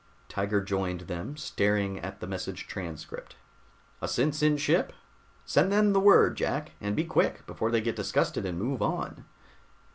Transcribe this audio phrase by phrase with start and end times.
[0.29, 3.35] Tiger joined them, staring at the message transcript.
[4.01, 4.93] "A SinSin ship!
[5.45, 9.25] Send them the word, Jack, and be quick, before they get disgusted and move on."